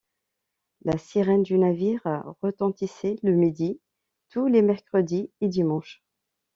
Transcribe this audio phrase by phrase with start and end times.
[0.83, 2.01] La sirène du navire
[2.41, 3.79] retentissait le midi,
[4.29, 6.01] tous les mercredis et dimanches.